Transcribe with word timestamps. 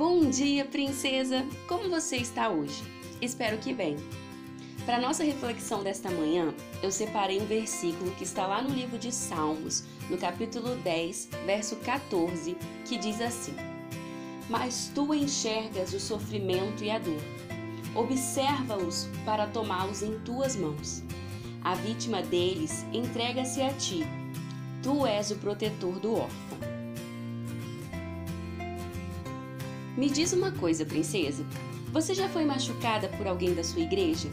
Bom 0.00 0.30
dia, 0.30 0.64
princesa! 0.64 1.44
Como 1.68 1.90
você 1.90 2.16
está 2.16 2.48
hoje? 2.48 2.82
Espero 3.20 3.58
que 3.58 3.74
bem. 3.74 3.98
Para 4.86 4.98
nossa 4.98 5.22
reflexão 5.22 5.82
desta 5.82 6.10
manhã, 6.10 6.54
eu 6.82 6.90
separei 6.90 7.38
um 7.38 7.44
versículo 7.44 8.10
que 8.12 8.24
está 8.24 8.46
lá 8.46 8.62
no 8.62 8.70
livro 8.70 8.96
de 8.96 9.12
Salmos, 9.12 9.84
no 10.08 10.16
capítulo 10.16 10.74
10, 10.76 11.28
verso 11.44 11.76
14, 11.76 12.56
que 12.86 12.96
diz 12.96 13.20
assim: 13.20 13.54
Mas 14.48 14.90
tu 14.94 15.12
enxergas 15.12 15.92
o 15.92 16.00
sofrimento 16.00 16.82
e 16.82 16.90
a 16.90 16.98
dor. 16.98 17.20
Observa-os 17.94 19.06
para 19.26 19.48
tomá-los 19.48 20.02
em 20.02 20.18
tuas 20.20 20.56
mãos. 20.56 21.02
A 21.62 21.74
vítima 21.74 22.22
deles 22.22 22.86
entrega-se 22.90 23.60
a 23.60 23.70
ti. 23.74 24.02
Tu 24.82 25.06
és 25.06 25.30
o 25.30 25.36
protetor 25.36 26.00
do 26.00 26.14
órfão. 26.14 26.69
Me 29.96 30.08
diz 30.08 30.32
uma 30.32 30.52
coisa, 30.52 30.84
princesa. 30.84 31.44
Você 31.92 32.14
já 32.14 32.28
foi 32.28 32.44
machucada 32.44 33.08
por 33.08 33.26
alguém 33.26 33.54
da 33.54 33.64
sua 33.64 33.82
igreja? 33.82 34.28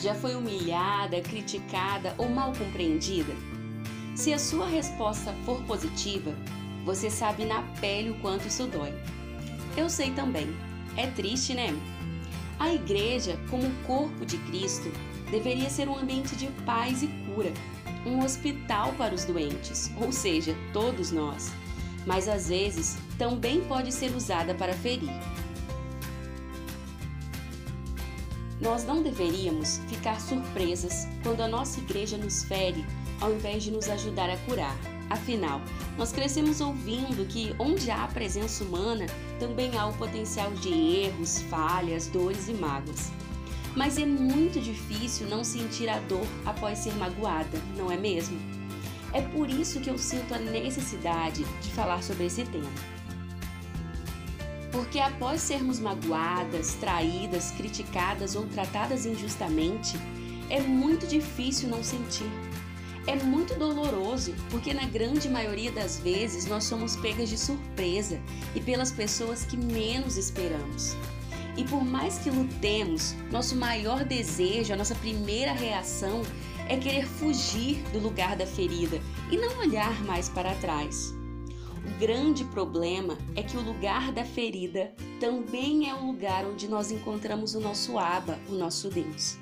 Já 0.00 0.14
foi 0.14 0.34
humilhada, 0.34 1.20
criticada 1.20 2.14
ou 2.18 2.28
mal 2.28 2.52
compreendida? 2.52 3.32
Se 4.16 4.32
a 4.32 4.38
sua 4.38 4.66
resposta 4.66 5.32
for 5.44 5.62
positiva, 5.62 6.34
você 6.84 7.08
sabe 7.08 7.44
na 7.44 7.62
pele 7.80 8.10
o 8.10 8.18
quanto 8.18 8.48
isso 8.48 8.66
dói. 8.66 8.92
Eu 9.76 9.88
sei 9.88 10.10
também. 10.10 10.48
É 10.96 11.06
triste, 11.06 11.54
né? 11.54 11.68
A 12.58 12.72
igreja, 12.72 13.38
como 13.48 13.70
corpo 13.86 14.26
de 14.26 14.38
Cristo, 14.38 14.90
deveria 15.30 15.70
ser 15.70 15.88
um 15.88 15.96
ambiente 15.96 16.34
de 16.34 16.48
paz 16.64 17.02
e 17.02 17.06
cura, 17.06 17.52
um 18.04 18.24
hospital 18.24 18.92
para 18.94 19.14
os 19.14 19.24
doentes, 19.24 19.90
ou 20.00 20.10
seja, 20.10 20.56
todos 20.72 21.12
nós 21.12 21.52
mas 22.06 22.28
às 22.28 22.48
vezes 22.48 22.96
também 23.18 23.60
pode 23.62 23.92
ser 23.92 24.14
usada 24.14 24.54
para 24.54 24.72
ferir. 24.72 25.10
Nós 28.60 28.84
não 28.84 29.02
deveríamos 29.02 29.80
ficar 29.88 30.18
surpresas 30.18 31.06
quando 31.22 31.42
a 31.42 31.48
nossa 31.48 31.78
igreja 31.80 32.16
nos 32.16 32.44
fere 32.44 32.84
ao 33.20 33.32
invés 33.32 33.64
de 33.64 33.70
nos 33.70 33.88
ajudar 33.88 34.30
a 34.30 34.36
curar. 34.38 34.76
Afinal, 35.10 35.60
nós 35.96 36.10
crescemos 36.10 36.60
ouvindo 36.60 37.26
que 37.28 37.54
onde 37.58 37.90
há 37.90 38.06
presença 38.08 38.64
humana 38.64 39.06
também 39.38 39.76
há 39.76 39.86
o 39.86 39.92
potencial 39.94 40.50
de 40.54 40.68
erros, 40.68 41.42
falhas, 41.42 42.08
dores 42.08 42.48
e 42.48 42.54
mágoas. 42.54 43.12
Mas 43.76 43.98
é 43.98 44.06
muito 44.06 44.58
difícil 44.58 45.28
não 45.28 45.44
sentir 45.44 45.88
a 45.88 45.98
dor 46.00 46.26
após 46.44 46.78
ser 46.78 46.94
magoada, 46.94 47.60
não 47.76 47.92
é 47.92 47.96
mesmo? 47.96 48.55
É 49.16 49.22
por 49.22 49.48
isso 49.48 49.80
que 49.80 49.88
eu 49.88 49.96
sinto 49.96 50.34
a 50.34 50.38
necessidade 50.38 51.42
de 51.62 51.70
falar 51.70 52.02
sobre 52.02 52.26
esse 52.26 52.44
tema. 52.44 52.70
Porque 54.70 54.98
após 54.98 55.40
sermos 55.40 55.80
magoadas, 55.80 56.74
traídas, 56.74 57.50
criticadas 57.52 58.36
ou 58.36 58.44
tratadas 58.44 59.06
injustamente, 59.06 59.96
é 60.50 60.60
muito 60.60 61.06
difícil 61.06 61.66
não 61.70 61.82
sentir. 61.82 62.30
É 63.06 63.16
muito 63.16 63.54
doloroso, 63.54 64.34
porque 64.50 64.74
na 64.74 64.84
grande 64.84 65.30
maioria 65.30 65.72
das 65.72 65.98
vezes 65.98 66.44
nós 66.44 66.64
somos 66.64 66.94
pegas 66.96 67.30
de 67.30 67.38
surpresa 67.38 68.20
e 68.54 68.60
pelas 68.60 68.92
pessoas 68.92 69.46
que 69.46 69.56
menos 69.56 70.18
esperamos. 70.18 70.94
E 71.56 71.64
por 71.64 71.82
mais 71.82 72.18
que 72.18 72.28
lutemos, 72.28 73.14
nosso 73.32 73.56
maior 73.56 74.04
desejo, 74.04 74.74
a 74.74 74.76
nossa 74.76 74.94
primeira 74.96 75.52
reação 75.54 76.20
é 76.68 76.76
querer 76.76 77.06
fugir 77.06 77.76
do 77.92 77.98
lugar 77.98 78.36
da 78.36 78.46
ferida 78.46 79.00
e 79.30 79.36
não 79.36 79.58
olhar 79.58 80.02
mais 80.04 80.28
para 80.28 80.54
trás. 80.56 81.14
O 81.84 81.98
grande 82.00 82.44
problema 82.44 83.16
é 83.36 83.42
que 83.42 83.56
o 83.56 83.62
lugar 83.62 84.10
da 84.12 84.24
ferida 84.24 84.92
também 85.20 85.88
é 85.88 85.94
o 85.94 86.06
lugar 86.06 86.44
onde 86.44 86.66
nós 86.68 86.90
encontramos 86.90 87.54
o 87.54 87.60
nosso 87.60 87.98
Aba, 87.98 88.38
o 88.48 88.52
nosso 88.52 88.88
Deus. 88.88 89.38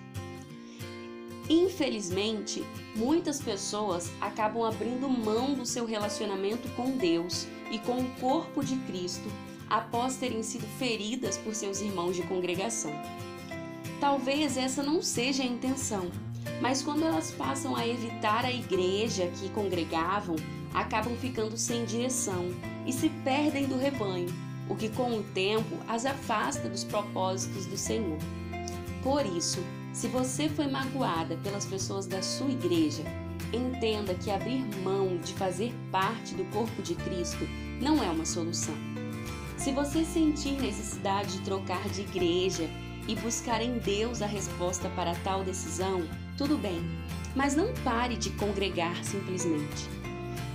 Infelizmente, 1.49 2.65
muitas 2.97 3.41
pessoas 3.41 4.11
acabam 4.21 4.65
abrindo 4.65 5.09
mão 5.09 5.55
do 5.55 5.67
seu 5.67 5.85
relacionamento 5.85 6.69
com 6.71 6.97
Deus 6.97 7.47
e 7.71 7.79
com 7.79 7.99
o 7.99 8.11
corpo 8.21 8.65
de 8.65 8.77
Cristo 8.77 9.31
após 9.69 10.17
terem 10.17 10.43
sido 10.43 10.67
feridas 10.79 11.37
por 11.37 11.55
seus 11.55 11.81
irmãos 11.81 12.17
de 12.17 12.23
congregação. 12.23 12.93
Talvez 14.01 14.57
essa 14.57 14.83
não 14.83 15.03
seja 15.03 15.43
a 15.43 15.47
intenção, 15.47 16.11
mas 16.61 16.83
quando 16.83 17.05
elas 17.05 17.31
passam 17.31 17.77
a 17.77 17.87
evitar 17.87 18.45
a 18.45 18.53
igreja 18.53 19.31
que 19.39 19.49
congregavam, 19.51 20.37
acabam 20.73 21.17
ficando 21.17 21.57
sem 21.57 21.85
direção 21.85 22.51
e 22.87 22.93
se 22.93 23.09
perdem 23.09 23.67
do 23.67 23.79
rebanho, 23.79 24.33
o 24.69 24.75
que 24.75 24.89
com 24.89 25.19
o 25.19 25.23
tempo 25.23 25.77
as 25.89 26.05
afasta 26.05 26.69
dos 26.69 26.85
propósitos 26.85 27.67
do 27.67 27.77
Senhor. 27.77 28.19
Por 29.03 29.25
isso, 29.27 29.63
se 29.93 30.09
você 30.09 30.49
foi 30.49 30.67
magoada 30.67 31.37
pelas 31.37 31.65
pessoas 31.65 32.07
da 32.07 32.23
sua 32.23 32.51
igreja, 32.51 33.05
entenda 33.53 34.15
que 34.15 34.31
abrir 34.31 34.65
mão 34.83 35.19
de 35.19 35.33
fazer 35.35 35.73
parte 35.93 36.35
do 36.35 36.45
corpo 36.47 36.83
de 36.83 36.95
Cristo 36.95 37.47
não 37.81 38.03
é 38.03 38.11
uma 38.11 38.25
solução. 38.25 38.75
Se 39.57 39.71
você 39.73 40.05
sentir 40.05 40.61
necessidade 40.61 41.39
de 41.39 41.45
trocar 41.45 41.89
de 41.89 42.01
igreja 42.01 42.69
e 43.07 43.15
buscar 43.15 43.63
em 43.63 43.79
Deus 43.79 44.21
a 44.21 44.27
resposta 44.27 44.89
para 44.91 45.15
tal 45.17 45.45
decisão, 45.45 46.03
tudo 46.37 46.59
bem, 46.59 46.81
mas 47.35 47.55
não 47.55 47.73
pare 47.85 48.17
de 48.17 48.31
congregar 48.31 49.05
simplesmente. 49.05 49.89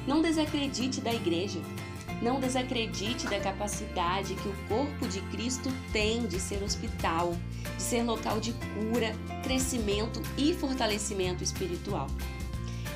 Não 0.07 0.21
desacredite 0.21 1.01
da 1.01 1.13
igreja. 1.13 1.59
Não 2.21 2.39
desacredite 2.39 3.27
da 3.27 3.39
capacidade 3.39 4.35
que 4.35 4.49
o 4.49 4.55
corpo 4.67 5.07
de 5.07 5.21
Cristo 5.29 5.71
tem 5.93 6.27
de 6.27 6.37
ser 6.37 6.61
hospital, 6.61 7.33
de 7.77 7.81
ser 7.81 8.03
local 8.03 8.41
de 8.41 8.51
cura, 8.53 9.15
crescimento 9.41 10.21
e 10.37 10.53
fortalecimento 10.53 11.43
espiritual. 11.43 12.07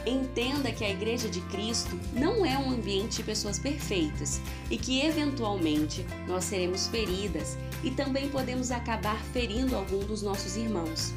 Entenda 0.06 0.72
que 0.74 0.84
a 0.84 0.90
Igreja 0.90 1.30
de 1.30 1.40
Cristo 1.42 1.98
não 2.12 2.46
é 2.46 2.58
um 2.58 2.72
ambiente 2.72 3.18
de 3.18 3.24
pessoas 3.24 3.58
perfeitas 3.58 4.42
e 4.70 4.78
que, 4.78 5.00
eventualmente, 5.00 6.06
nós 6.28 6.44
seremos 6.44 6.88
feridas 6.88 7.58
e 7.82 7.92
também 7.92 8.28
podemos 8.28 8.70
acabar 8.72 9.18
ferindo 9.32 9.76
algum 9.76 10.00
dos 10.00 10.22
nossos 10.22 10.58
irmãos. 10.58 11.14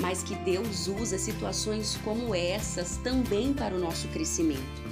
Mas 0.00 0.22
que 0.22 0.34
Deus 0.36 0.86
usa 0.86 1.18
situações 1.18 1.98
como 2.04 2.34
essas 2.34 2.98
também 2.98 3.52
para 3.52 3.74
o 3.74 3.78
nosso 3.78 4.06
crescimento. 4.08 4.88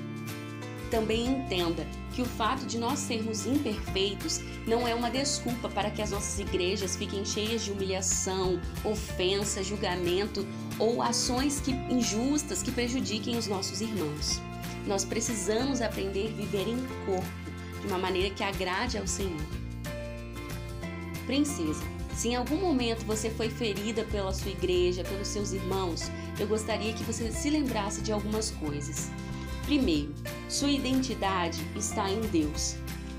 Também 0.90 1.26
entenda 1.26 1.86
que 2.14 2.22
o 2.22 2.24
fato 2.24 2.64
de 2.64 2.78
nós 2.78 2.98
sermos 3.00 3.44
imperfeitos 3.44 4.40
não 4.66 4.86
é 4.86 4.94
uma 4.94 5.10
desculpa 5.10 5.68
para 5.68 5.90
que 5.90 6.00
as 6.00 6.10
nossas 6.10 6.38
igrejas 6.38 6.96
fiquem 6.96 7.24
cheias 7.24 7.64
de 7.64 7.72
humilhação, 7.72 8.60
ofensa, 8.84 9.62
julgamento 9.62 10.46
ou 10.78 11.02
ações 11.02 11.60
que, 11.60 11.72
injustas 11.72 12.62
que 12.62 12.70
prejudiquem 12.70 13.36
os 13.36 13.46
nossos 13.46 13.80
irmãos. 13.80 14.40
Nós 14.86 15.04
precisamos 15.04 15.82
aprender 15.82 16.28
a 16.28 16.36
viver 16.36 16.68
em 16.68 16.78
corpo, 17.04 17.26
de 17.80 17.86
uma 17.86 17.98
maneira 17.98 18.30
que 18.30 18.42
agrade 18.42 18.96
ao 18.96 19.06
Senhor. 19.06 19.42
Princesa, 21.26 21.82
se 22.16 22.28
em 22.28 22.34
algum 22.34 22.56
momento 22.56 23.04
você 23.04 23.28
foi 23.28 23.50
ferida 23.50 24.02
pela 24.04 24.32
sua 24.32 24.50
igreja, 24.50 25.04
pelos 25.04 25.28
seus 25.28 25.52
irmãos, 25.52 26.10
eu 26.40 26.46
gostaria 26.46 26.94
que 26.94 27.04
você 27.04 27.30
se 27.30 27.50
lembrasse 27.50 28.00
de 28.00 28.10
algumas 28.10 28.50
coisas. 28.52 29.10
Primeiro, 29.66 30.14
sua 30.48 30.70
identidade 30.70 31.60
está 31.76 32.10
em 32.10 32.22
Deus. 32.22 32.76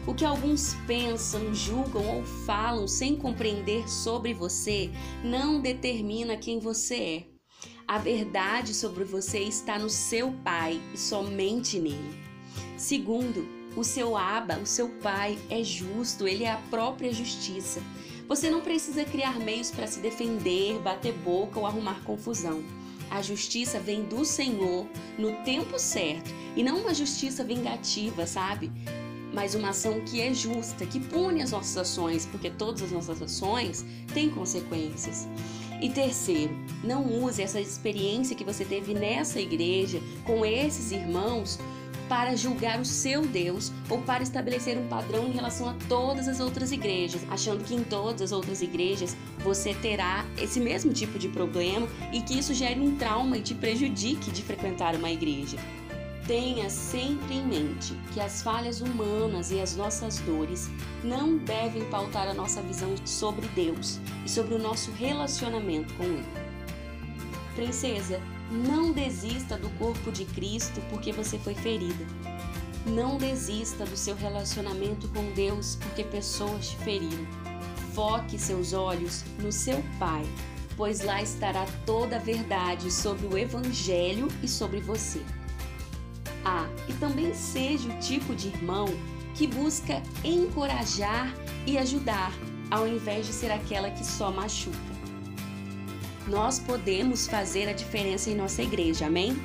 O 0.07 0.15
que 0.15 0.25
alguns 0.25 0.73
pensam, 0.87 1.53
julgam 1.53 2.03
ou 2.07 2.23
falam 2.23 2.87
sem 2.87 3.15
compreender 3.15 3.87
sobre 3.87 4.33
você 4.33 4.89
não 5.23 5.61
determina 5.61 6.35
quem 6.35 6.59
você 6.59 6.95
é. 6.95 7.23
A 7.87 7.99
verdade 7.99 8.73
sobre 8.73 9.03
você 9.03 9.39
está 9.39 9.77
no 9.77 9.91
seu 9.91 10.31
Pai 10.43 10.81
e 10.93 10.97
somente 10.97 11.79
nele. 11.79 12.17
Segundo, 12.77 13.47
o 13.75 13.83
seu 13.83 14.17
Aba, 14.17 14.57
o 14.57 14.65
seu 14.65 14.89
Pai, 14.89 15.37
é 15.51 15.63
justo, 15.63 16.27
ele 16.27 16.45
é 16.45 16.51
a 16.51 16.61
própria 16.71 17.13
justiça. 17.13 17.79
Você 18.27 18.49
não 18.49 18.59
precisa 18.59 19.05
criar 19.05 19.39
meios 19.39 19.71
para 19.71 19.87
se 19.87 19.99
defender, 19.99 20.77
bater 20.79 21.13
boca 21.13 21.59
ou 21.59 21.65
arrumar 21.65 22.03
confusão. 22.03 22.61
A 23.09 23.21
justiça 23.21 23.79
vem 23.79 24.03
do 24.03 24.25
Senhor 24.25 24.85
no 25.17 25.31
tempo 25.45 25.79
certo 25.79 26.29
e 26.53 26.61
não 26.61 26.81
uma 26.81 26.93
justiça 26.93 27.41
vingativa, 27.41 28.27
sabe? 28.27 28.69
Mas 29.33 29.55
uma 29.55 29.69
ação 29.69 30.01
que 30.01 30.19
é 30.19 30.33
justa, 30.33 30.85
que 30.85 30.99
pune 30.99 31.41
as 31.41 31.51
nossas 31.51 31.77
ações, 31.77 32.25
porque 32.25 32.49
todas 32.49 32.81
as 32.81 32.91
nossas 32.91 33.21
ações 33.21 33.85
têm 34.13 34.29
consequências. 34.29 35.25
E 35.81 35.89
terceiro, 35.89 36.53
não 36.83 37.23
use 37.23 37.41
essa 37.41 37.61
experiência 37.61 38.35
que 38.35 38.43
você 38.43 38.65
teve 38.65 38.93
nessa 38.93 39.39
igreja 39.39 40.01
com 40.25 40.45
esses 40.45 40.91
irmãos 40.91 41.59
para 42.07 42.35
julgar 42.35 42.79
o 42.79 42.85
seu 42.85 43.25
Deus 43.25 43.71
ou 43.89 44.01
para 44.01 44.23
estabelecer 44.23 44.77
um 44.77 44.87
padrão 44.87 45.27
em 45.27 45.31
relação 45.31 45.69
a 45.69 45.75
todas 45.87 46.27
as 46.27 46.39
outras 46.39 46.71
igrejas, 46.71 47.21
achando 47.29 47.63
que 47.63 47.75
em 47.75 47.83
todas 47.83 48.21
as 48.21 48.31
outras 48.31 48.61
igrejas 48.61 49.15
você 49.39 49.73
terá 49.73 50.25
esse 50.37 50.59
mesmo 50.59 50.93
tipo 50.93 51.19
de 51.19 51.27
problema 51.27 51.87
e 52.11 52.21
que 52.21 52.37
isso 52.37 52.53
gere 52.53 52.79
um 52.79 52.95
trauma 52.95 53.37
e 53.37 53.41
te 53.41 53.53
prejudique 53.53 54.31
de 54.31 54.41
frequentar 54.41 54.95
uma 54.95 55.11
igreja. 55.11 55.57
Tenha 56.27 56.69
sempre 56.69 57.35
em 57.35 57.47
mente 57.47 57.93
que 58.13 58.19
as 58.19 58.41
falhas 58.41 58.81
humanas 58.81 59.49
e 59.49 59.61
as 59.61 59.77
nossas 59.77 60.19
dores 60.19 60.69
não 61.01 61.37
devem 61.37 61.85
pautar 61.85 62.27
a 62.27 62.33
nossa 62.33 62.61
visão 62.61 62.93
sobre 63.05 63.47
Deus 63.49 63.97
e 64.25 64.29
sobre 64.29 64.55
o 64.55 64.59
nosso 64.59 64.91
relacionamento 64.91 65.93
com 65.93 66.03
Ele. 66.03 66.25
Princesa, 67.55 68.21
não 68.51 68.91
desista 68.91 69.57
do 69.57 69.69
corpo 69.71 70.11
de 70.11 70.25
Cristo 70.25 70.81
porque 70.89 71.11
você 71.11 71.37
foi 71.37 71.53
ferida. 71.53 72.05
Não 72.85 73.17
desista 73.17 73.85
do 73.85 73.97
seu 73.97 74.15
relacionamento 74.15 75.07
com 75.09 75.33
Deus 75.33 75.77
porque 75.81 76.03
pessoas 76.03 76.69
te 76.69 76.77
feriram. 76.77 77.27
Foque 77.93 78.39
seus 78.39 78.73
olhos 78.73 79.23
no 79.39 79.51
seu 79.51 79.83
Pai, 79.99 80.23
pois 80.77 81.01
lá 81.01 81.21
estará 81.21 81.65
toda 81.85 82.15
a 82.15 82.19
verdade 82.19 82.91
sobre 82.91 83.25
o 83.27 83.37
Evangelho 83.37 84.27
e 84.41 84.47
sobre 84.47 84.79
você. 84.79 85.21
Ah, 86.45 86.67
e 86.87 86.93
também 86.93 87.33
seja 87.33 87.89
o 87.89 87.99
tipo 87.99 88.33
de 88.33 88.47
irmão 88.47 88.87
que 89.35 89.47
busca 89.47 90.01
encorajar 90.23 91.33
e 91.65 91.77
ajudar, 91.77 92.31
ao 92.71 92.87
invés 92.87 93.27
de 93.27 93.33
ser 93.33 93.51
aquela 93.51 93.91
que 93.91 94.05
só 94.05 94.31
machuca. 94.31 94.86
Nós 96.27 96.59
podemos 96.59 97.25
fazer 97.25 97.69
a 97.69 97.73
diferença 97.73 98.29
em 98.29 98.35
nossa 98.35 98.61
igreja, 98.61 99.05
amém? 99.05 99.37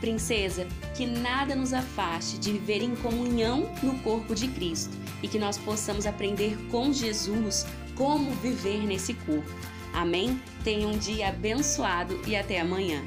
Princesa, 0.00 0.66
que 0.96 1.06
nada 1.06 1.54
nos 1.54 1.72
afaste 1.72 2.38
de 2.38 2.52
viver 2.52 2.82
em 2.82 2.96
comunhão 2.96 3.72
no 3.82 3.98
corpo 3.98 4.34
de 4.34 4.48
Cristo 4.48 4.96
e 5.22 5.28
que 5.28 5.38
nós 5.38 5.58
possamos 5.58 6.06
aprender 6.06 6.56
com 6.70 6.92
Jesus 6.92 7.66
como 7.94 8.32
viver 8.36 8.84
nesse 8.84 9.14
corpo. 9.14 9.48
Amém? 9.92 10.40
Tenha 10.64 10.88
um 10.88 10.96
dia 10.96 11.28
abençoado 11.28 12.18
e 12.26 12.34
até 12.34 12.58
amanhã. 12.58 13.02